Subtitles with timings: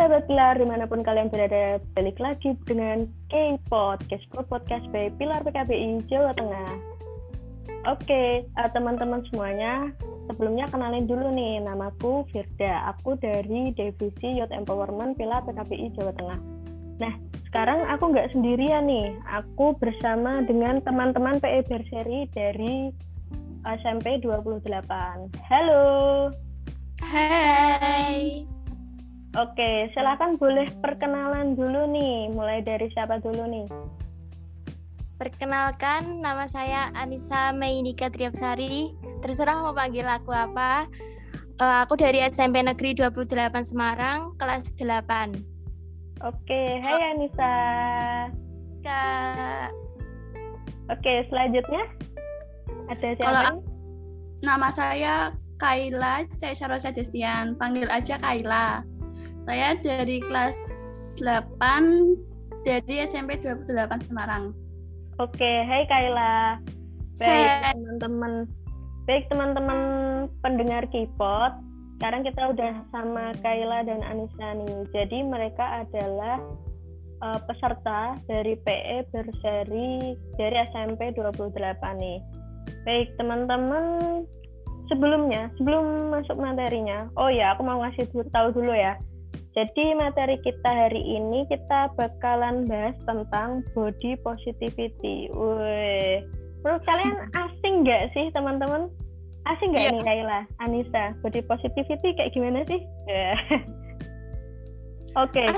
[0.00, 6.08] sahabat Pilar, di mana pun kalian berada, balik lagi dengan K-Podcast, podcast by Pilar PKBI
[6.08, 6.72] Jawa Tengah.
[7.84, 9.92] Oke, uh, teman-teman semuanya,
[10.24, 16.40] sebelumnya kenalin dulu nih, namaku Firda, aku dari Divisi Youth Empowerment Pilar PKBI Jawa Tengah.
[16.96, 17.12] Nah,
[17.52, 22.88] sekarang aku nggak sendirian nih, aku bersama dengan teman-teman PE Berseri dari
[23.68, 24.64] SMP 28.
[25.44, 25.84] Halo!
[27.04, 28.48] Hai!
[29.38, 32.34] Oke, silakan boleh perkenalan dulu nih.
[32.34, 33.66] Mulai dari siapa dulu nih?
[35.22, 38.90] Perkenalkan, nama saya Anissa Mainika Triapsari.
[39.22, 40.90] Terserah mau panggil aku apa.
[41.62, 46.26] Uh, aku dari SMP Negeri 28 Semarang, kelas 8.
[46.26, 47.54] Oke, hai Anissa.
[48.82, 49.70] Kak.
[50.90, 51.86] Oke, selanjutnya
[52.90, 53.30] ada siapa?
[53.30, 53.62] Kalau
[54.42, 58.82] nama saya Kaila Caisarosa Destian, panggil aja Kaila.
[59.40, 60.56] Saya dari kelas
[61.24, 61.56] 8
[62.64, 64.52] dari SMP 28 Semarang.
[65.16, 66.60] Oke, hai Kaila.
[67.16, 68.32] Baik teman-teman.
[69.08, 69.80] Baik teman-teman
[70.44, 71.56] pendengar Kipot.
[71.96, 74.88] Sekarang kita udah sama Kaila dan Anissa nih.
[74.92, 76.40] Jadi mereka adalah
[77.24, 81.52] uh, peserta dari PE berseri dari SMP 28
[82.00, 82.18] nih.
[82.88, 84.24] Baik teman-teman,
[84.88, 88.96] sebelumnya sebelum masuk materinya, oh ya aku mau ngasih tahu dulu ya.
[89.50, 95.26] Jadi materi kita hari ini kita bakalan bahas tentang body positivity.
[95.34, 96.22] Wih,
[96.62, 98.86] menurut kalian asing nggak sih teman-teman?
[99.50, 99.94] Asing nggak yeah.
[99.98, 101.04] nih Kaila, Anissa?
[101.18, 102.78] Body positivity kayak gimana sih?
[105.18, 105.42] Oke.
[105.42, 105.48] Okay.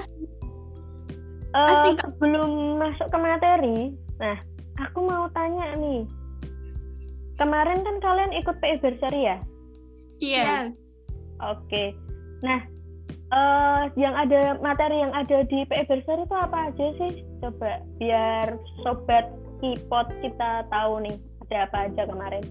[1.52, 4.40] Uh, eh, sebelum masuk ke materi, nah
[4.80, 6.08] aku mau tanya nih.
[7.36, 9.36] Kemarin kan kalian ikut PE Berseri ya?
[10.24, 10.40] Iya.
[10.40, 10.64] Yeah.
[11.44, 11.60] Oke.
[11.68, 11.88] Okay.
[12.40, 12.64] Nah,
[13.32, 17.24] uh, yang ada materi yang ada di PE Berser itu apa aja sih?
[17.40, 21.16] Coba biar sobat kipot kita tahu nih
[21.48, 22.44] ada apa aja kemarin.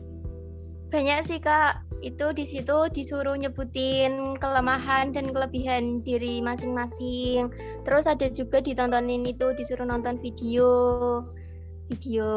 [0.92, 7.48] Banyak sih kak, itu di situ disuruh nyebutin kelemahan dan kelebihan diri masing-masing.
[7.88, 10.68] Terus ada juga ditontonin itu disuruh nonton video
[11.92, 12.28] video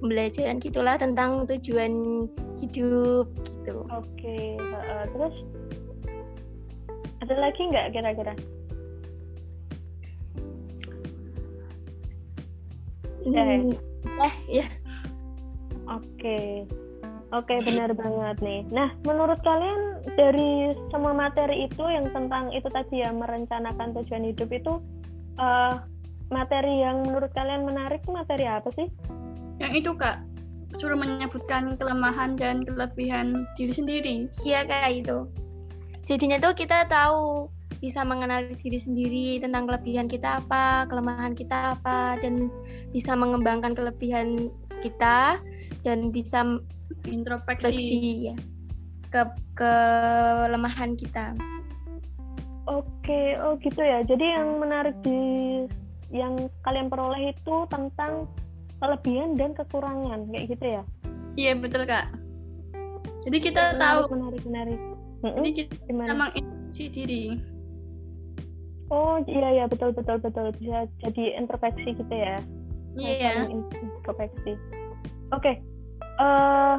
[0.00, 2.24] pembelajaran gitulah tentang tujuan
[2.60, 3.84] hidup gitu.
[3.92, 4.48] Oke, okay.
[4.60, 5.34] uh, terus
[7.22, 8.34] ada lagi nggak kira-kira?
[13.24, 13.72] Hmm,
[14.20, 14.66] eh, ya.
[15.88, 16.68] Oke.
[17.34, 18.62] Oke, benar banget nih.
[18.70, 24.54] Nah, menurut kalian dari semua materi itu yang tentang itu tadi ya merencanakan tujuan hidup
[24.54, 24.78] itu
[25.40, 25.82] uh,
[26.30, 28.86] materi yang menurut kalian menarik materi apa sih?
[29.58, 30.22] Yang itu kak,
[30.78, 34.14] suruh menyebutkan kelemahan dan kelebihan diri sendiri.
[34.46, 35.26] Iya kayak itu
[36.04, 37.48] jadinya tuh kita tahu
[37.84, 42.48] bisa mengenal diri sendiri tentang kelebihan kita apa, kelemahan kita apa, dan
[42.96, 44.48] bisa mengembangkan kelebihan
[44.80, 45.36] kita
[45.84, 46.60] dan bisa
[47.04, 48.36] introspeksi ya
[49.12, 49.22] ke
[49.56, 51.36] kelemahan kita.
[52.64, 54.00] Oke, oh gitu ya.
[54.08, 55.20] Jadi yang menarik di
[56.08, 58.24] yang kalian peroleh itu tentang
[58.80, 60.82] kelebihan dan kekurangan, kayak gitu ya?
[61.36, 62.08] Iya betul kak.
[63.28, 64.80] Jadi kita menarik, tahu menarik menarik
[65.24, 65.40] Mm-mm.
[65.40, 66.04] Jadi kita Gimana?
[66.04, 67.24] bisa mengintrospeksi diri.
[68.92, 72.44] Oh iya ya betul betul betul bisa jadi introspeksi gitu ya.
[73.00, 73.48] Iya.
[73.48, 73.48] Yeah.
[73.48, 74.52] Introspeksi.
[75.32, 75.40] Oke.
[75.40, 75.54] Okay.
[76.20, 76.76] Uh, eh,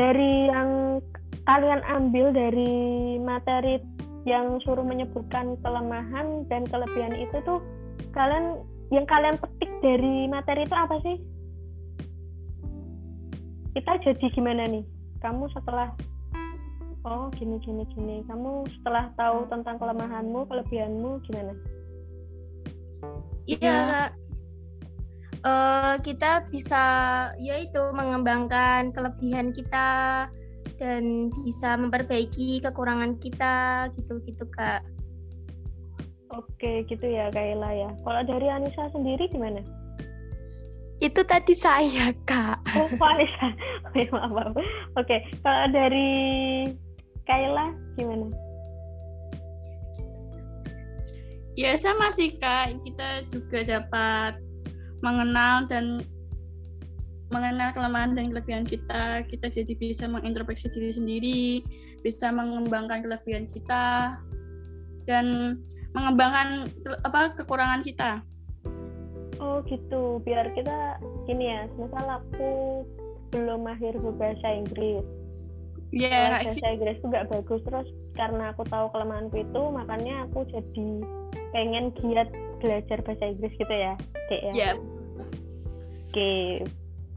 [0.00, 0.98] dari yang
[1.44, 3.78] kalian ambil dari materi
[4.24, 7.60] yang suruh menyebutkan kelemahan dan kelebihan itu tuh
[8.16, 8.62] kalian
[8.94, 11.16] yang kalian petik dari materi itu apa sih?
[13.76, 14.84] Kita jadi gimana nih?
[15.20, 15.92] Kamu setelah
[17.06, 21.52] oh gini gini gini kamu setelah tahu tentang kelemahanmu kelebihanmu gimana
[23.46, 24.10] iya
[25.42, 26.84] uh, kita bisa
[27.42, 30.26] yaitu mengembangkan kelebihan kita
[30.78, 34.82] dan bisa memperbaiki kekurangan kita gitu gitu kak
[36.32, 37.90] Oke, gitu ya Kaila ya.
[37.92, 39.60] Kalau dari Anissa sendiri gimana?
[40.96, 42.72] Itu tadi saya, Kak.
[42.72, 43.52] Oh, Anissa.
[43.92, 44.56] Oke, maaf, maaf.
[44.96, 46.08] Oke, kalau dari
[47.26, 48.28] Kaila gimana?
[51.52, 54.40] Ya sama sih kak, kita juga dapat
[55.04, 56.00] mengenal dan
[57.28, 59.20] mengenal kelemahan dan kelebihan kita.
[59.28, 61.44] Kita jadi bisa mengintrospeksi diri sendiri,
[62.00, 64.16] bisa mengembangkan kelebihan kita
[65.04, 65.58] dan
[65.92, 66.72] mengembangkan
[67.04, 68.24] apa kekurangan kita.
[69.42, 72.50] Oh gitu, biar kita gini ya, misal aku
[73.34, 75.02] belum mahir berbahasa Inggris,
[75.92, 80.88] yeah, bahasa Inggris tuh gak bagus terus karena aku tahu kelemahanku itu makanya aku jadi
[81.52, 82.28] pengen giat
[82.64, 83.94] belajar bahasa Inggris gitu ya,
[84.30, 84.52] Dek ya?
[84.56, 84.70] Ya,
[86.12, 86.64] Oke,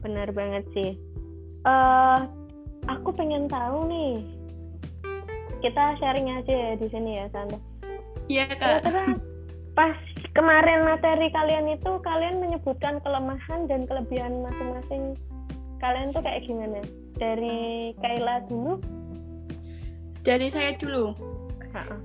[0.04, 0.92] benar banget sih.
[1.66, 2.20] eh
[2.86, 4.24] aku pengen tahu nih.
[5.60, 7.58] Kita sharing aja ya di sini ya, Tante.
[8.28, 8.84] iya kak.
[8.86, 9.04] Kira-kira
[9.76, 9.96] pas
[10.32, 15.16] kemarin materi kalian itu kalian menyebutkan kelemahan dan kelebihan masing-masing
[15.80, 16.80] kalian tuh kayak gimana?
[17.16, 18.76] Dari Kayla dulu?
[20.20, 21.16] Dari saya dulu.
[21.72, 21.96] Ha-ha.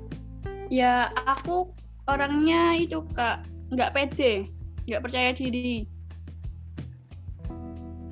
[0.72, 1.68] Ya, aku
[2.08, 3.44] orangnya itu kak
[3.76, 4.48] nggak pede,
[4.88, 5.84] nggak percaya diri.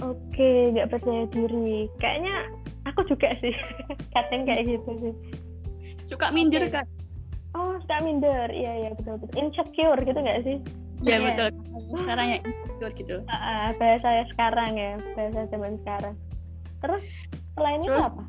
[0.04, 1.88] Oke, nggak percaya diri.
[2.04, 2.36] Kayaknya
[2.88, 3.56] aku juga sih.
[4.16, 5.14] Kadang kayak gitu sih.
[6.04, 6.84] Suka minder kak.
[7.56, 8.52] Oh, suka minder.
[8.52, 9.36] Iya, iya, betul betul.
[9.40, 10.58] Insecure gitu nggak sih?
[11.08, 11.28] Ya Iya.
[11.32, 11.50] betul.
[11.96, 13.16] Sekarang ya insecure gitu.
[13.32, 16.16] Ah, bahasa saya sekarang ya, bahasa zaman sekarang.
[16.80, 17.04] Terus
[17.56, 18.08] selain itu Terus?
[18.08, 18.24] apa?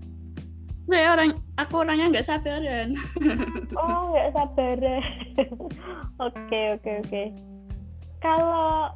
[0.91, 2.88] Saya orang, aku orangnya nggak sabaran.
[3.79, 4.79] Oh, nggak sabar.
[6.26, 7.23] Oke, oke, oke.
[8.19, 8.91] Kalau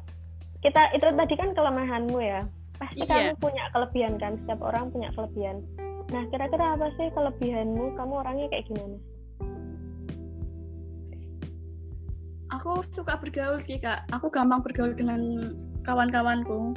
[0.59, 2.43] kita itu tadi kan kelemahanmu ya.
[2.75, 3.31] Pasti Iya.
[3.31, 4.35] kamu punya kelebihan kan?
[4.43, 5.63] Setiap orang punya kelebihan.
[6.11, 7.95] Nah, kira-kira apa sih kelebihanmu?
[7.95, 8.97] Kamu orangnya kayak gimana?
[12.53, 14.05] Aku suka bergaul sih kak.
[14.13, 16.75] Aku gampang bergaul dengan kawan-kawanku.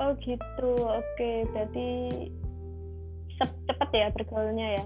[0.00, 1.30] Oh gitu, oke.
[1.52, 1.88] Berarti
[3.36, 4.84] cep- cepet ya bergaulnya ya?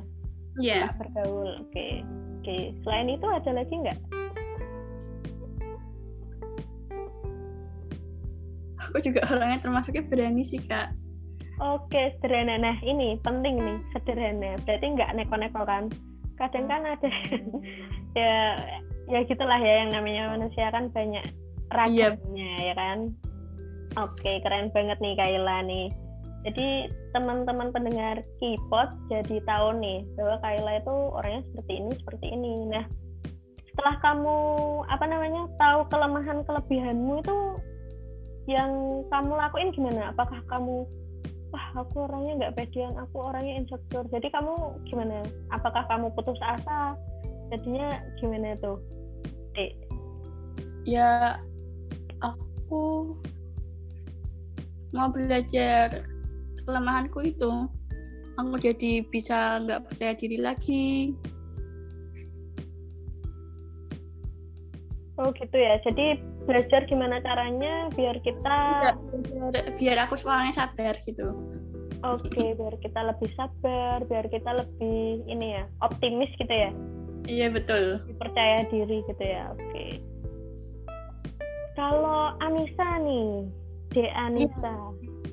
[0.58, 0.78] Iya.
[0.90, 1.86] Suka bergaul, oke.
[2.42, 2.58] Oke.
[2.82, 3.98] Selain itu ada lagi nggak?
[8.90, 10.92] Aku juga orangnya termasuknya berani sih kak.
[11.62, 12.58] Oke, sederhana.
[12.58, 14.58] Nah, ini penting nih, sederhana.
[14.66, 15.84] Berarti nggak neko-neko kan?
[16.34, 17.08] Kadang kan ada
[18.18, 18.34] ya
[19.06, 22.18] ya gitulah ya yang namanya manusia kan banyak Iya.
[22.18, 22.98] ragamnya ya kan.
[23.94, 25.86] Oke, keren banget nih Kaila nih.
[26.44, 32.54] Jadi teman-teman pendengar Kipot jadi tahu nih bahwa Kaila itu orangnya seperti ini, seperti ini.
[32.68, 32.84] Nah,
[33.70, 34.36] setelah kamu
[34.90, 37.38] apa namanya tahu kelemahan kelebihanmu itu
[38.50, 38.70] yang
[39.08, 40.12] kamu lakuin gimana?
[40.12, 40.84] Apakah kamu
[41.54, 44.10] wah aku orangnya nggak pedean, aku orangnya insecure.
[44.10, 45.22] Jadi kamu gimana?
[45.54, 46.98] Apakah kamu putus asa?
[47.54, 48.82] Jadinya gimana tuh?
[49.54, 49.70] Dek.
[50.84, 51.38] Ya,
[52.20, 53.14] aku
[54.94, 56.06] mau belajar
[56.64, 57.52] kelemahanku itu.
[58.38, 61.14] Aku jadi bisa nggak percaya diri lagi.
[65.18, 65.78] Oh gitu ya.
[65.86, 68.58] Jadi belajar gimana caranya biar kita
[69.50, 71.34] Biar, biar aku orangnya sabar gitu.
[72.04, 76.70] oke, biar kita lebih sabar, biar kita lebih ini ya, optimis gitu ya.
[77.24, 78.04] Iya betul.
[78.20, 79.48] percaya diri gitu ya.
[79.56, 80.02] Oke.
[81.74, 83.48] Kalau Anissa nih,
[83.94, 84.74] De Anissa.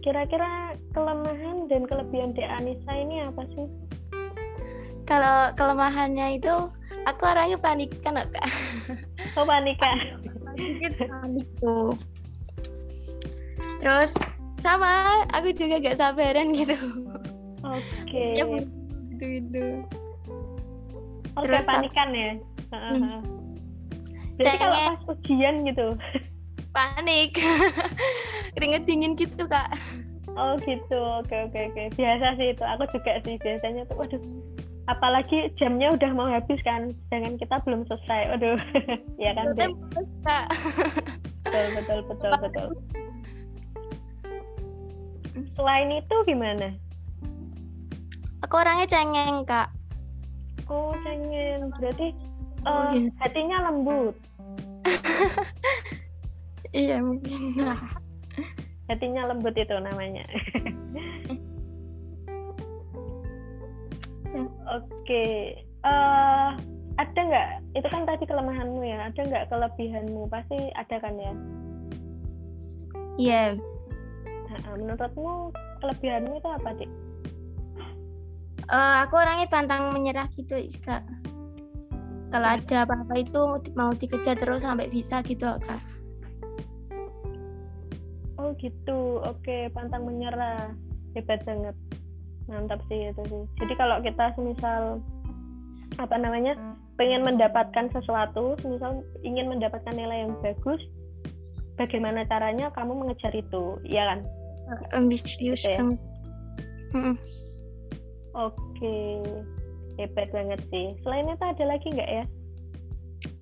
[0.05, 3.65] Kira-kira kelemahan dan kelebihan De Anissa ini apa sih?
[5.09, 6.53] Kalau kelemahannya itu
[7.09, 8.45] aku orangnya panik kan kak.
[9.39, 9.87] Oh panika.
[10.59, 11.95] Sedikit panik tuh.
[13.81, 14.13] Terus
[14.61, 16.77] sama aku juga gak sabaran gitu.
[17.65, 18.25] Oke.
[18.37, 18.45] Ya
[19.09, 19.65] gitu gitu.
[21.37, 22.31] Oh, terus- panikan ya.
[22.71, 23.19] Hmm.
[24.39, 25.87] Berarti kalau pas ujian gitu.
[26.71, 27.35] Panik.
[28.55, 29.71] Keringet dingin gitu kak.
[30.35, 30.99] Oh gitu.
[31.23, 31.83] Oke oke oke.
[31.95, 32.63] Biasa sih itu.
[32.63, 33.95] Aku juga sih biasanya tuh.
[33.99, 34.21] Waduh.
[34.89, 38.21] Apalagi jamnya udah mau habis kan, sedangkan kita belum selesai.
[38.35, 38.59] Waduh.
[39.23, 39.71] ya kan, Dek?
[39.71, 40.47] terus, kak.
[41.47, 42.67] Betul betul betul betul.
[45.55, 46.71] Selain itu gimana?
[48.47, 49.67] Aku orangnya cengeng kak.
[50.67, 51.71] Oh, cengeng.
[51.79, 52.15] Berarti
[52.61, 53.09] Oh, iya.
[53.17, 54.15] hatinya lembut.
[56.71, 57.67] Iya mungkin.
[58.91, 60.27] Hatinya lembut itu namanya.
[64.35, 64.43] Ya.
[64.75, 65.55] Oke.
[65.81, 66.49] eh
[66.99, 67.47] ada nggak?
[67.79, 69.07] Itu kan tadi kelemahanmu ya.
[69.07, 70.27] Ada nggak kelebihanmu?
[70.27, 71.33] Pasti ada kan ya.
[73.15, 73.43] Iya.
[74.51, 76.91] Nah, menurutmu kelebihanmu itu apa, Dik?
[78.71, 81.03] Eh, aku orangnya pantang menyerah gitu kak.
[82.31, 83.41] Kalau ada apa-apa itu
[83.75, 85.81] mau dikejar terus sampai bisa gitu kak.
[88.51, 89.23] Oh gitu.
[89.23, 90.75] Oke, pantang menyerah.
[91.15, 91.71] Hebat banget.
[92.51, 93.43] Mantap sih itu sih.
[93.63, 94.99] Jadi kalau kita semisal
[95.95, 100.83] apa namanya pengen mendapatkan sesuatu, misal ingin mendapatkan nilai yang bagus,
[101.79, 104.19] bagaimana caranya kamu mengejar itu, ya kan?
[104.91, 105.83] Ambisius Gitu ya?
[108.35, 108.99] Oke,
[109.95, 110.91] hebat banget sih.
[111.07, 112.25] Selain itu ada lagi nggak ya?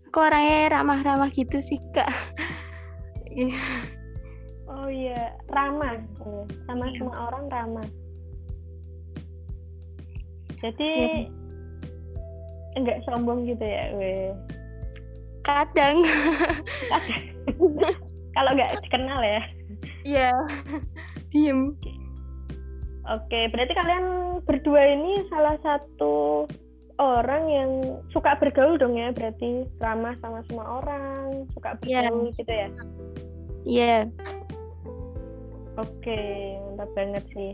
[0.09, 2.09] Aku orangnya ramah-ramah gitu sih kak.
[4.89, 6.01] Oh iya, ramah,
[6.65, 6.97] sama Iya.
[6.97, 7.87] semua orang ramah.
[10.65, 11.29] Jadi Iya.
[12.73, 14.33] enggak sombong gitu ya, weh.
[15.45, 16.01] kadang
[18.33, 19.41] Kalau nggak dikenal ya.
[20.01, 20.33] iya
[21.29, 21.77] diem
[23.13, 24.05] Oke, berarti kalian
[24.41, 26.49] berdua ini salah satu
[26.97, 27.71] orang yang
[28.09, 32.09] suka bergaul dong ya, berarti ramah sama semua orang, suka Iya.
[32.09, 32.69] bergaul gitu ya.
[33.69, 34.09] iya
[35.79, 36.19] Oke,
[36.67, 37.51] mantap banget sih.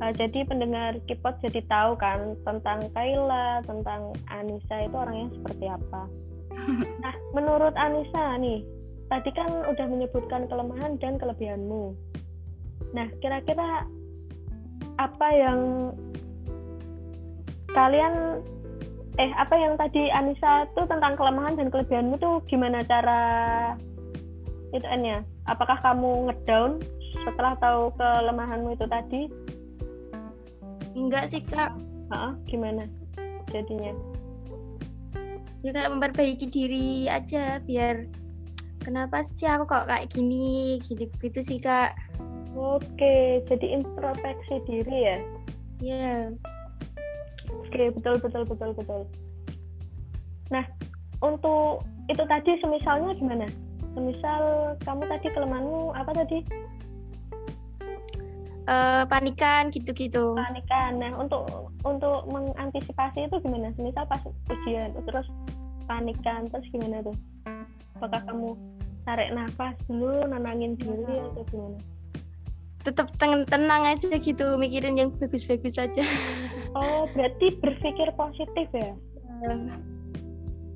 [0.00, 6.02] Uh, jadi pendengar Kipot jadi tahu kan tentang Kayla, tentang Anissa itu orangnya seperti apa.
[7.02, 8.62] Nah, menurut Anissa nih,
[9.12, 11.92] tadi kan udah menyebutkan kelemahan dan kelebihanmu.
[12.94, 13.84] Nah, kira-kira
[14.96, 15.60] apa yang
[17.74, 18.38] kalian
[19.18, 23.22] eh apa yang tadi Anissa tuh tentang kelemahan dan kelebihanmu tuh gimana cara
[24.74, 26.82] itu nya apakah kamu ngedown
[27.24, 29.22] setelah tahu kelemahanmu itu tadi?
[30.94, 31.74] Enggak sih kak.
[32.12, 32.84] Heeh, gimana
[33.50, 33.92] jadinya?
[35.64, 38.04] Ya kayak memperbaiki diri aja biar
[38.84, 40.76] kenapa sih aku kok kayak gini?
[40.84, 41.96] Gitu gitu sih kak.
[42.54, 45.18] Oke jadi introspeksi diri ya?
[45.82, 46.30] Ya
[47.74, 49.02] Oke, betul betul betul betul.
[50.54, 50.62] Nah,
[51.18, 53.50] untuk itu tadi semisalnya gimana?
[53.98, 56.46] Semisal kamu tadi kelemahanmu apa tadi?
[58.68, 60.98] Eh, panikan gitu-gitu Panikan.
[60.98, 61.46] Nah, untuk
[61.84, 63.70] untuk mengantisipasi itu gimana?
[63.78, 65.26] Semisal pas ujian terus
[65.84, 67.16] panikan terus gimana tuh?
[68.00, 68.50] Apakah kamu
[69.04, 71.78] tarik nafas dulu, nenangin diri atau gimana?
[72.84, 76.04] tetap ten- tenang aja gitu mikirin yang bagus-bagus aja
[76.76, 78.92] Oh, berarti berpikir positif ya?
[79.46, 79.58] Eh,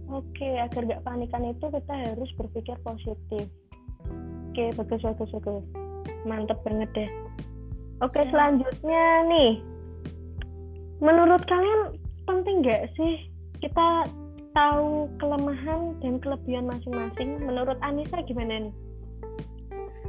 [0.09, 3.45] Oke, agar nggak panikan itu kita harus berpikir positif.
[4.49, 5.65] Oke, bagus, bagus, bagus.
[6.23, 7.11] Mantep banget deh.
[7.99, 8.31] Oke, Siap.
[8.31, 9.53] selanjutnya nih.
[11.03, 13.27] Menurut kalian penting nggak sih
[13.63, 14.07] kita
[14.55, 17.39] tahu kelemahan dan kelebihan masing-masing?
[17.43, 18.75] Menurut Anissa gimana nih?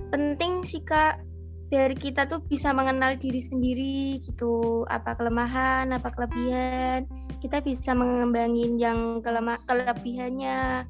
[0.10, 1.22] penting sih kak
[1.70, 7.06] biar kita tuh bisa mengenal diri sendiri gitu apa kelemahan apa kelebihan
[7.38, 10.90] kita bisa mengembangin yang kelema kelebihannya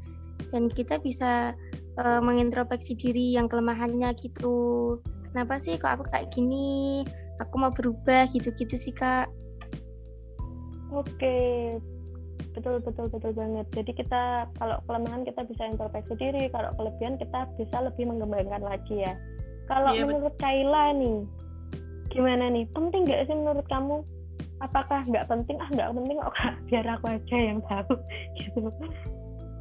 [0.49, 1.51] dan kita bisa
[1.99, 4.97] eh, mengintrospeksi diri yang kelemahannya gitu
[5.31, 7.03] kenapa sih kok aku kayak gini
[7.39, 9.29] aku mau berubah gitu-gitu sih kak
[10.89, 11.77] Oke,
[12.57, 13.65] betul betul betul banget.
[13.77, 19.05] Jadi kita kalau kelemahan kita bisa introspeksi diri, kalau kelebihan kita bisa lebih mengembangkan lagi
[19.05, 19.13] ya.
[19.69, 21.17] Kalau Iya, menurut Kayla nih,
[22.09, 22.65] gimana nih?
[22.73, 24.01] Penting nggak sih menurut kamu?
[24.65, 25.61] Apakah nggak penting?
[25.61, 26.53] Ah nggak penting kok kak.
[26.73, 27.93] Biar aku aja yang tahu
[28.41, 28.59] gitu.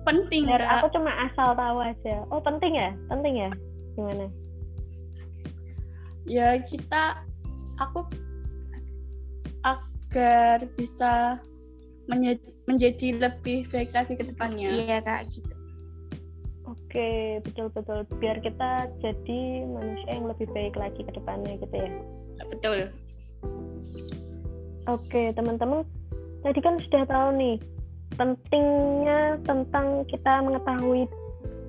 [0.08, 2.24] penting Biar kak aku cuma asal tahu aja.
[2.32, 2.96] Oh penting ya?
[3.12, 3.50] Penting ya?
[4.00, 4.24] Gimana?
[6.28, 7.24] Ya kita
[7.80, 8.04] aku
[9.64, 11.40] agar bisa
[12.68, 15.58] menjadi lebih baik lagi ke depannya iya kak gitu
[16.88, 18.00] Oke, betul betul.
[18.16, 21.90] Biar kita jadi manusia yang lebih baik lagi ke depannya gitu ya.
[22.48, 22.78] betul
[24.88, 25.84] Oke, teman-teman,
[26.40, 27.60] tadi kan sudah tahu nih
[28.16, 31.04] pentingnya tentang kita mengetahui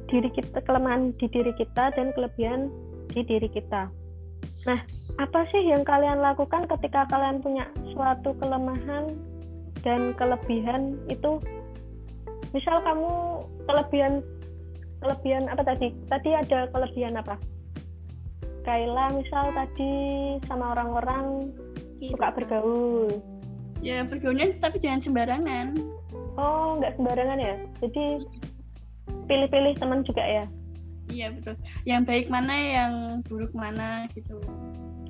[0.08, 2.72] diri kita, kelemahan di diri kita dan kelebihan
[3.12, 3.92] di diri kita.
[4.68, 4.80] Nah,
[5.18, 7.66] apa sih yang kalian lakukan ketika kalian punya
[7.96, 9.16] suatu kelemahan
[9.84, 11.40] dan kelebihan itu?
[12.52, 14.22] Misal kamu kelebihan
[15.00, 15.96] kelebihan apa tadi?
[16.12, 17.40] Tadi ada kelebihan apa?
[18.68, 19.92] Kaila misal tadi
[20.46, 21.56] sama orang-orang
[22.00, 23.12] gitu suka bergaul.
[23.80, 25.80] ya bergaulnya tapi jangan sembarangan
[26.40, 27.56] Oh, nggak sembarangan ya.
[27.84, 28.24] Jadi
[29.28, 30.46] pilih-pilih teman juga ya.
[31.10, 32.94] Iya betul yang baik mana yang
[33.26, 34.38] buruk mana gitu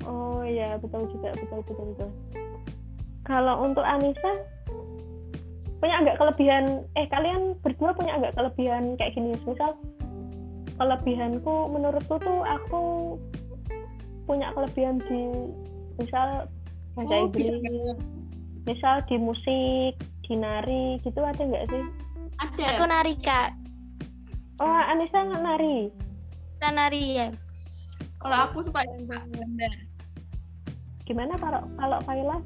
[0.08, 2.10] Oh iya, betul juga, betul betul betul.
[3.28, 4.32] Kalau untuk Anissa
[5.76, 6.88] punya nggak kelebihan?
[6.96, 9.36] Eh kalian berdua punya nggak kelebihan kayak gini?
[9.44, 9.76] Misal
[10.80, 12.82] kelebihanku menurutku tuh aku
[14.24, 15.20] punya kelebihan di
[16.00, 16.48] misal
[16.96, 17.52] bahasa Oh, Inggris,
[18.64, 19.92] misal di musik,
[20.24, 21.84] di nari gitu ada nggak sih?
[22.40, 23.52] ada aku nari kak
[24.60, 25.88] Oh Anissa nggak nari.
[26.60, 27.28] kita nari ya
[28.20, 29.72] kalau aku suka gambar
[31.08, 32.38] Gimana kalau kalau Kaila?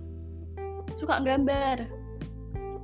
[0.94, 1.82] suka gambar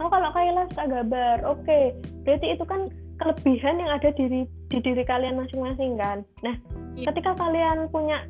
[0.01, 1.81] Oh kalau Kaila suka gambar, oke.
[2.25, 2.89] Berarti itu kan
[3.21, 6.25] kelebihan yang ada diri di diri kalian masing-masing kan.
[6.41, 6.57] Nah,
[6.97, 7.13] Iya.
[7.13, 8.25] ketika kalian punya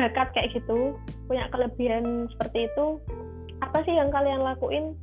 [0.00, 0.96] bakat kayak gitu,
[1.28, 2.96] punya kelebihan seperti itu,
[3.60, 4.96] apa sih yang kalian lakuin?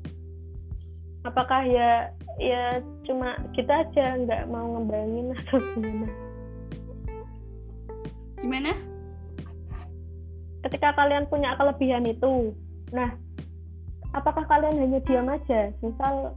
[1.22, 2.10] Apakah ya
[2.42, 6.10] ya cuma kita aja nggak mau ngembangin atau gimana?
[8.42, 8.74] gimana?
[10.66, 12.58] Ketika kalian punya kelebihan itu,
[12.90, 13.14] nah
[14.18, 15.70] apakah kalian hanya diam aja?
[15.86, 16.34] Misal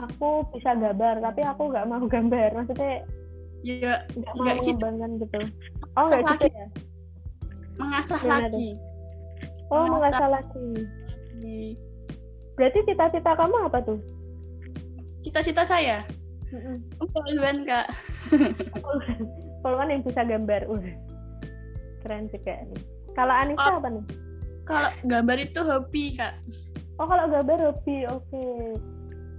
[0.00, 2.56] aku bisa gambar tapi aku nggak mau gambar.
[2.56, 3.04] Maksudnya
[3.60, 4.80] ya nggak mau gitu.
[4.80, 5.40] mengembangkan gitu.
[6.00, 6.66] Oh nggak gitu ya?
[7.76, 8.68] mengasah Gimana lagi.
[9.68, 9.92] oh Mengasah.
[9.92, 10.68] mengasah lagi.
[12.56, 14.00] Berarti cita-cita kamu apa tuh
[15.22, 16.04] cita-cita saya
[17.00, 17.88] poluan kak
[19.64, 20.84] kalau kan yang bisa gambar uh
[22.02, 22.82] keren juga nih
[23.14, 23.78] kalau Anissa Oh.
[23.78, 24.04] apa nih
[24.62, 26.34] kalau gambar itu hobi kak
[27.00, 28.46] oh kalau gambar hobi oke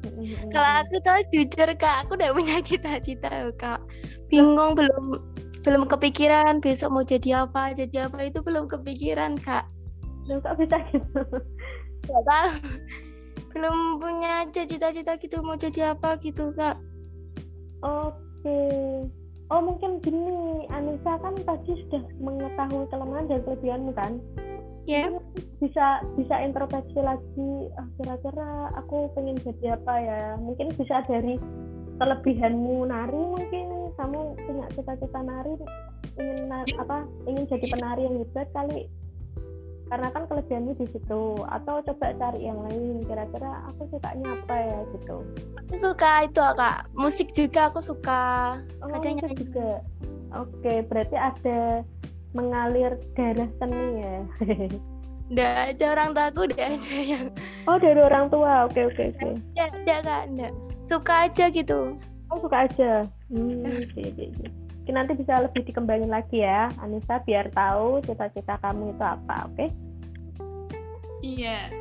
[0.04, 0.52] Mm-mm.
[0.52, 3.80] Kalau aku tahu jujur kak, aku udah punya cita-cita kak.
[4.28, 5.16] Bingung belum
[5.64, 9.64] belum kepikiran besok mau jadi apa, jadi apa itu belum kepikiran kak.
[10.28, 11.24] Loh, kok bisa gitu
[12.04, 12.52] Gak tahu.
[13.54, 16.82] Belum punya cita-cita gitu mau jadi apa gitu kak.
[17.86, 18.60] Oke.
[19.54, 24.18] Oh mungkin gini, Anissa kan tadi sudah mengetahui kelemahan dan kelebihanmu kan?
[24.90, 25.14] Ya.
[25.62, 27.52] Bisa bisa introspeksi lagi.
[27.78, 30.22] Ah, kira-kira aku pengen jadi apa ya?
[30.42, 31.38] Mungkin bisa dari
[32.02, 35.54] kelebihanmu nari mungkin kamu punya cita-cita nari
[36.18, 38.90] ingin na- apa ingin jadi penari yang hebat kali
[39.94, 41.24] karena kan kelebihanmu di situ
[41.54, 45.18] atau coba cari yang lain kira-kira aku sukanya apa ya gitu
[45.62, 46.90] Aku suka itu kak.
[46.98, 48.58] Musik juga aku suka.
[48.82, 49.86] Oh, Kadang juga.
[50.34, 51.86] Oke, berarti ada
[52.34, 54.18] mengalir darah seni ya.
[55.34, 57.26] Nggak ada orang tua aku udah ada yang.
[57.70, 58.54] oh, dari orang tua.
[58.66, 59.30] Oke, oke, oke.
[59.54, 60.54] Nggak, nggak kak, nggak.
[60.82, 61.96] Suka aja gitu.
[62.34, 63.06] Oh, suka aja.
[63.30, 64.63] Hmm, oke, oke, oke.
[64.92, 69.68] Nanti bisa lebih dikembangin lagi ya, Anissa, biar tahu cita-cita kamu itu apa, oke?
[71.24, 71.72] iya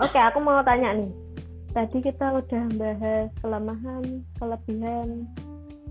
[0.00, 1.12] Oke, aku mau tanya nih.
[1.76, 5.28] Tadi kita udah bahas kelemahan, kelebihan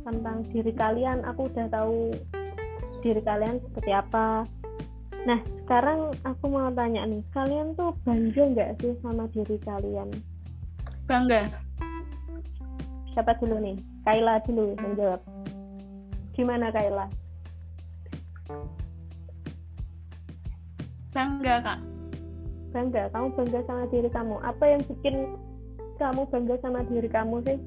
[0.02, 1.22] tentang diri kalian.
[1.30, 2.18] Aku udah tahu
[3.06, 4.50] diri kalian seperti apa.
[5.30, 10.10] Nah, sekarang aku mau tanya nih, kalian tuh bangga nggak sih sama diri kalian?
[11.06, 11.50] bangga
[13.14, 13.78] Siapa dulu nih?
[14.06, 15.22] Kaila dulu yang jawab.
[16.40, 17.12] Gimana Kaila?
[21.12, 21.80] bangga kak
[22.72, 23.12] Bangga?
[23.12, 24.40] Kamu bangga sama diri kamu?
[24.40, 25.36] Apa yang bikin
[26.00, 27.60] kamu bangga sama diri kamu sih?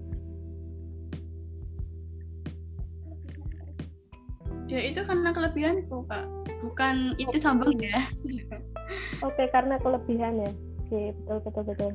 [4.73, 6.25] ya itu karena kelebihanku kak
[6.65, 7.93] bukan itu sombong ya
[9.27, 10.51] Oke, karena kelebihan ya.
[10.89, 11.93] Oke, betul betul betul.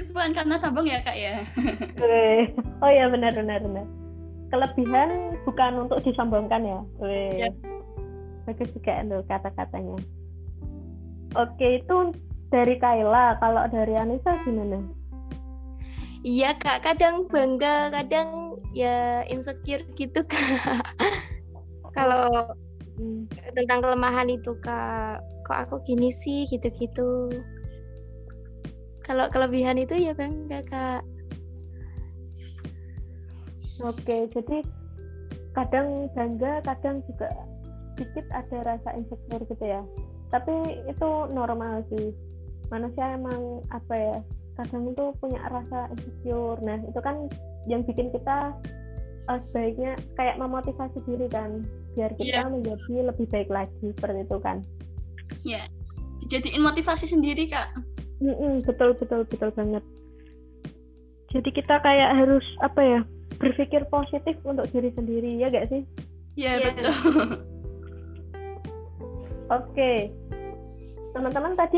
[0.00, 1.44] itu bukan karena sombong ya kak ya.
[2.80, 3.84] Oh ya benar benar benar.
[4.54, 6.78] Kelebihan bukan untuk disombongkan ya.
[7.02, 7.42] Weh.
[7.42, 7.50] Ya.
[8.46, 9.98] Bagus juga tuh kata-katanya.
[11.34, 11.96] Oke itu
[12.54, 13.42] dari Kaila.
[13.42, 14.78] Kalau dari Anissa gimana?
[16.22, 20.86] Iya kak, kadang bangga, kadang ya insecure gitu kak.
[21.90, 22.30] Kalau
[22.94, 23.26] Hmm.
[23.58, 27.42] tentang kelemahan itu kak, kok aku gini sih gitu-gitu.
[29.02, 31.02] Kalau kelebihan itu ya bangga kak.
[33.82, 34.62] Oke jadi
[35.54, 37.30] kadang bangga, kadang juga
[37.94, 39.82] sedikit ada rasa insecure gitu ya.
[40.34, 42.10] Tapi itu normal sih.
[42.70, 44.16] Manusia emang apa ya?
[44.58, 46.58] Kadang itu punya rasa insecure.
[46.62, 47.30] Nah itu kan
[47.70, 48.54] yang bikin kita
[49.30, 51.62] eh, sebaiknya kayak memotivasi diri kan
[51.94, 54.58] biar kita menjadi lebih baik lagi seperti itu kan.
[56.24, 57.68] jadiin motivasi sendiri kak
[58.22, 59.84] Mm-mm, betul betul betul banget.
[61.34, 63.00] Jadi kita kayak harus apa ya
[63.38, 65.82] berpikir positif untuk diri sendiri ya gak sih?
[66.34, 66.70] ya Iya.
[66.70, 66.94] betul
[69.52, 70.08] Oke,
[71.12, 71.76] teman-teman tadi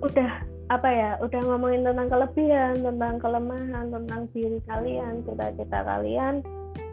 [0.00, 0.30] udah
[0.72, 1.10] apa ya?
[1.20, 6.40] Udah ngomongin tentang kelebihan, tentang kelemahan, tentang diri kalian, cita-cita kalian,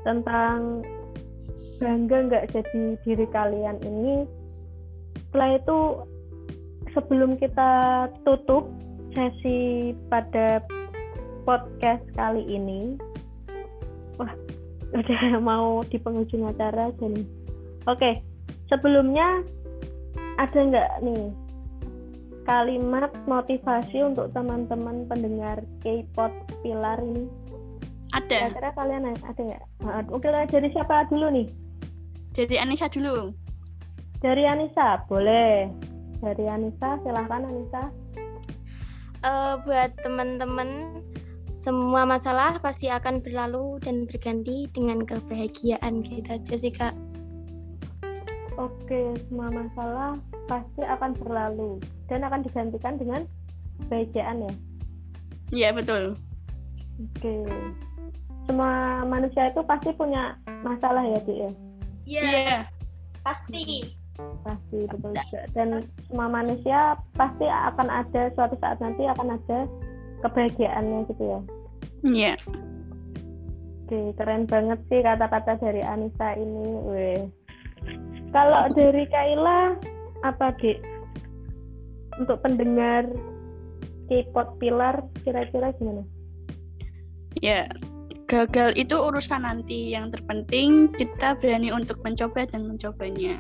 [0.04, 0.84] tentang
[1.80, 4.28] bangga nggak jadi diri kalian ini.
[5.32, 5.80] Setelah itu,
[6.92, 7.72] sebelum kita
[8.28, 8.68] tutup
[9.16, 10.60] sesi pada
[11.48, 13.00] podcast kali ini,
[14.18, 14.34] wah,
[14.94, 17.26] udah mau di penghujung acara dan
[17.90, 18.22] oke.
[18.66, 19.46] Sebelumnya
[20.42, 21.30] ada nggak nih
[22.46, 26.30] kalimat motivasi untuk teman-teman pendengar K-pop
[26.62, 27.26] Pilar ini?
[28.14, 29.64] ada Kira-kira kalian ada nggak?
[29.86, 31.48] Nah, Mungkin dari siapa dulu nih?
[32.36, 33.32] jadi Anissa dulu
[34.20, 35.70] Dari Anissa, boleh.
[36.24, 37.84] Dari Anissa, silahkan Anissa.
[39.26, 41.02] Eh, buat teman-teman
[41.66, 46.94] semua masalah pasti akan berlalu dan berganti dengan kebahagiaan gitu aja sih kak.
[48.62, 53.26] Oke, semua masalah pasti akan berlalu dan akan digantikan dengan
[53.82, 54.54] kebahagiaan ya.
[55.50, 56.14] iya betul
[57.02, 57.42] Oke.
[58.46, 61.52] Semua manusia itu pasti punya masalah ya, Dik ya.
[62.06, 62.62] iya
[63.26, 63.90] pasti.
[64.48, 69.68] pasti betul juga dan semua manusia pasti akan ada suatu saat nanti akan ada
[70.24, 71.40] kebahagiaannya gitu ya
[72.06, 72.38] Iya.
[73.86, 76.66] Oke, keren banget sih kata-kata dari Anissa ini.
[76.90, 77.22] Weh.
[78.34, 79.78] Kalau dari Kaila,
[80.26, 80.82] apa, Dik?
[82.22, 83.06] Untuk pendengar
[84.10, 86.06] K-pop pilar, kira-kira gimana?
[87.42, 87.66] Ya,
[88.30, 89.94] gagal itu urusan nanti.
[89.94, 93.38] Yang terpenting kita berani untuk mencoba dan mencobanya.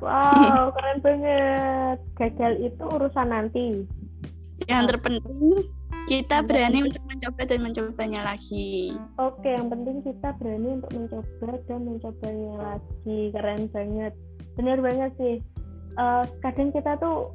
[0.00, 1.98] Wow, keren banget.
[2.16, 3.84] Gagal itu urusan nanti.
[4.68, 5.68] Yang terpenting
[6.10, 8.90] kita berani untuk mencoba dan mencobanya lagi.
[9.22, 13.20] Oke, yang penting kita berani untuk mencoba dan mencobanya lagi.
[13.30, 14.12] Keren banget.
[14.58, 15.38] Bener banget sih.
[15.94, 17.30] Eh, kadang kita tuh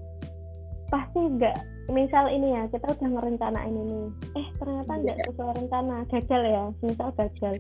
[0.92, 1.56] pasti nggak,
[1.88, 4.12] misal ini ya, kita udah ngerencanain ini.
[4.36, 5.96] Eh, ternyata nggak sesuai rencana.
[6.12, 7.56] Gagal ya, misal gagal.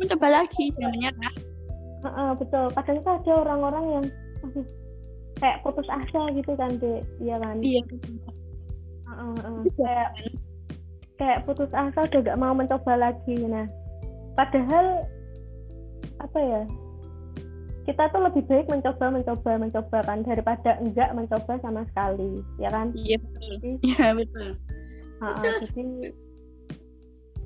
[0.00, 1.34] Mencoba lagi, jangan menyerah.
[2.00, 2.64] Heeh, betul.
[2.72, 4.04] Kadang tuh ada orang-orang yang
[5.36, 7.04] kayak putus asa gitu kan, Dek.
[7.20, 7.60] Iya kan?
[7.60, 7.82] Iya.
[9.04, 9.60] Heeh, heeh.
[9.76, 10.08] Kayak
[11.16, 13.36] kayak putus asa udah gak mau mencoba lagi.
[13.40, 13.66] Nah,
[14.36, 15.04] padahal
[16.20, 16.62] apa ya?
[17.86, 22.90] Kita tuh lebih baik mencoba, mencoba, mencoba kan daripada enggak mencoba sama sekali, ya kan?
[22.98, 23.54] Iya betul.
[23.86, 24.48] Iya betul.
[25.16, 25.56] heeh, Betul.
[25.64, 25.86] jadi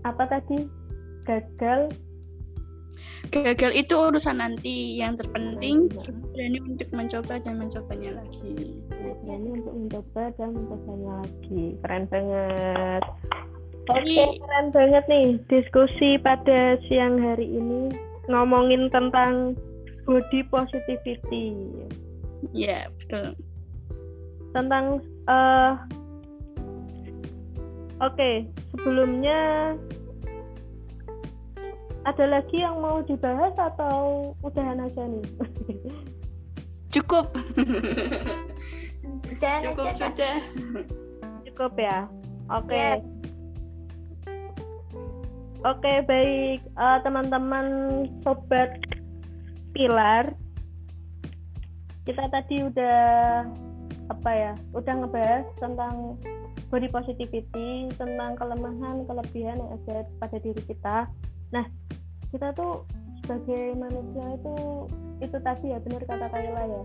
[0.03, 0.59] apa tadi?
[1.29, 1.93] Gagal
[3.31, 4.99] Gagal itu urusan nanti.
[4.99, 8.81] Yang terpenting kita berani untuk mencoba dan mencobanya lagi.
[8.91, 11.65] berani untuk mencoba dan mencobanya lagi.
[11.85, 13.03] Keren banget.
[13.91, 14.27] Oke, Iya.
[14.39, 17.91] keren banget nih diskusi pada siang hari ini
[18.27, 19.55] ngomongin tentang
[20.05, 21.55] body positivity.
[22.55, 23.35] Iya betul.
[24.55, 24.99] Tentang
[25.31, 25.73] eh
[28.01, 29.77] Oke, sebelumnya
[32.09, 35.25] ada lagi yang mau dibahas atau udahan aja nih?
[36.97, 37.29] Cukup.
[39.37, 40.37] Cukup aja sudah.
[41.45, 42.09] Cukup ya.
[42.49, 42.73] Oke.
[42.73, 42.97] Ya.
[45.61, 47.67] Oke, baik Eh, teman-teman
[48.25, 48.81] sobat
[49.77, 50.33] pilar.
[52.09, 53.45] Kita tadi udah
[54.09, 54.53] apa ya?
[54.73, 56.17] Udah ngebahas tentang
[56.73, 61.05] body positivity, tentang kelemahan, kelebihan yang ada pada diri kita.
[61.53, 61.69] Nah,
[62.33, 62.89] kita tuh
[63.21, 64.57] sebagai manusia itu
[65.21, 66.83] itu tadi ya benar kata Kayla ya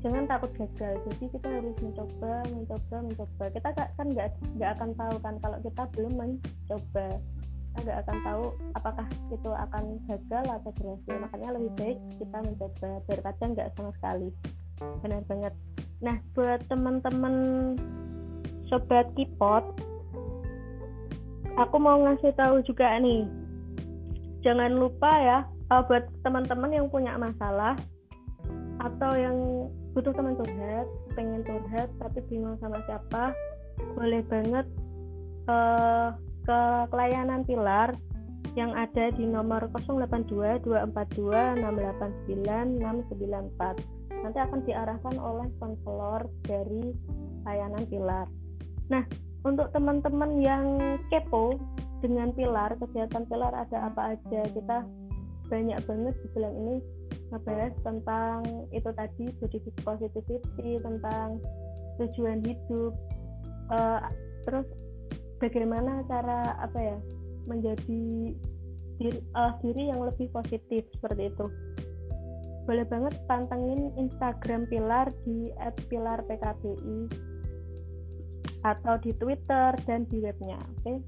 [0.00, 4.90] jangan takut gagal jadi kita harus mencoba mencoba mencoba kita ka- kan nggak nggak akan
[4.94, 7.06] tahu kan kalau kita belum mencoba
[7.74, 8.44] kita nggak akan tahu
[8.78, 11.14] apakah itu akan gagal atau berhasil.
[11.18, 14.28] Makanya lebih baik kita mencoba daripada nggak sama sekali.
[15.02, 15.54] Benar banget.
[15.98, 17.34] Nah buat teman-teman
[18.70, 19.66] sobat kipot
[21.58, 23.26] aku mau ngasih tahu juga nih.
[24.46, 25.38] Jangan lupa ya
[25.74, 27.74] uh, buat teman-teman yang punya masalah
[28.78, 29.36] atau yang
[29.94, 30.86] butuh teman curhat,
[31.18, 33.34] pengen curhat tapi bingung sama siapa,
[33.94, 34.66] boleh banget
[35.50, 36.60] uh, ke
[36.92, 37.96] layanan pilar
[38.54, 44.22] yang ada di nomor 082 242 689 694.
[44.22, 46.94] Nanti akan diarahkan oleh konselor dari
[47.44, 48.30] layanan pilar.
[48.88, 49.04] Nah,
[49.42, 50.78] untuk teman-teman yang
[51.10, 51.58] kepo
[52.00, 54.86] dengan pilar, kegiatan pilar ada apa aja, kita
[55.52, 56.76] banyak banget di bulan ini
[57.28, 58.40] ngebahas tentang
[58.72, 61.42] itu tadi body positivity tentang
[62.00, 62.96] tujuan hidup
[63.72, 64.00] Eh,
[64.44, 64.66] terus
[65.44, 66.96] bagaimana cara apa ya
[67.44, 68.32] menjadi
[68.96, 71.46] diri, eh, diri yang lebih positif seperti itu
[72.64, 75.52] boleh banget pantengin Instagram Pilar di
[75.92, 77.12] @pilarpkbi
[78.64, 81.04] atau di Twitter dan di webnya oke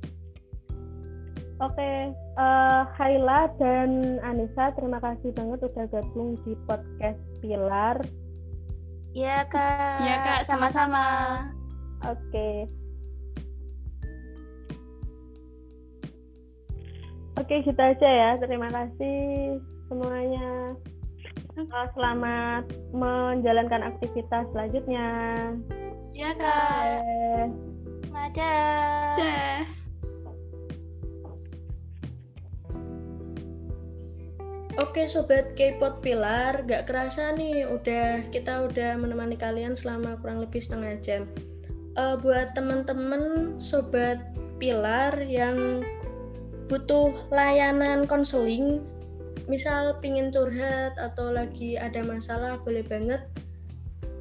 [1.56, 7.96] Oke, eh Haila dan Anissa, terima kasih banget udah gabung di podcast Pilar.
[9.16, 10.04] Ya kak.
[10.04, 11.08] Iya, Kak, sama-sama.
[12.04, 12.68] Oke.
[17.36, 18.30] Oke, gitu aja ya.
[18.40, 19.60] Terima kasih
[19.92, 20.72] semuanya.
[21.56, 25.08] Eh, selamat menjalankan aktivitas selanjutnya.
[26.12, 26.80] Ya kak.
[26.84, 27.44] Eh,
[28.12, 28.52] Ada.
[29.20, 29.60] Dah.
[34.76, 40.60] Oke sobat K-pop Pilar, gak kerasa nih udah kita udah menemani kalian selama kurang lebih
[40.60, 41.22] setengah jam.
[41.96, 44.20] Eh, buat teman-teman sobat
[44.60, 45.80] Pilar yang
[46.66, 48.82] butuh layanan konseling,
[49.46, 53.22] misal pingin curhat atau lagi ada masalah, boleh banget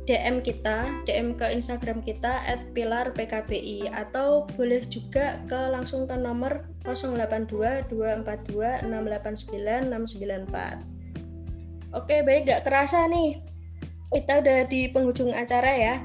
[0.05, 2.45] DM kita, DM ke Instagram kita
[2.77, 10.85] @pilarpkbi atau boleh juga ke langsung ke nomor 082 242 689 694.
[11.97, 13.41] Oke, baik gak kerasa nih.
[14.13, 15.95] Kita udah di penghujung acara ya.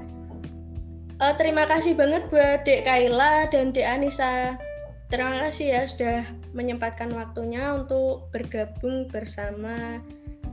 [1.20, 4.56] Eh, terima kasih banget buat Dek Kaila dan Dek Anissa.
[5.10, 6.22] Terima kasih ya sudah
[6.54, 9.98] menyempatkan waktunya untuk bergabung bersama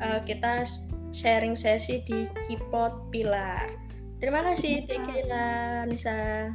[0.01, 0.65] uh, kita
[1.13, 3.69] sharing sesi di Kipot Pilar.
[4.17, 6.51] Terima kasih Dekila Nisa.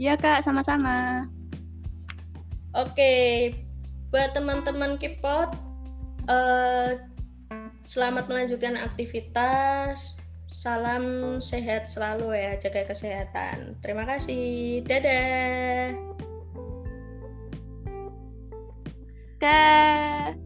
[0.00, 1.28] Iya kak, sama-sama.
[2.72, 3.52] Oke,
[4.08, 5.52] buat teman-teman Kipot,
[6.32, 6.90] uh,
[7.84, 10.16] selamat melanjutkan aktivitas.
[10.48, 13.76] Salam sehat selalu ya, jaga kesehatan.
[13.80, 14.84] Terima kasih.
[14.84, 16.11] Dadah.
[19.42, 20.38] Dadah.